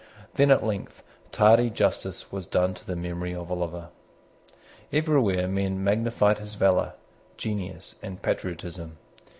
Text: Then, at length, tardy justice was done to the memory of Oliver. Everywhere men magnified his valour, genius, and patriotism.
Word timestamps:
Then, 0.33 0.49
at 0.49 0.65
length, 0.65 1.03
tardy 1.31 1.69
justice 1.69 2.31
was 2.31 2.47
done 2.47 2.73
to 2.73 2.87
the 2.87 2.95
memory 2.95 3.35
of 3.35 3.51
Oliver. 3.51 3.89
Everywhere 4.91 5.47
men 5.47 5.83
magnified 5.83 6.39
his 6.39 6.55
valour, 6.55 6.93
genius, 7.37 7.93
and 8.01 8.19
patriotism. 8.19 8.97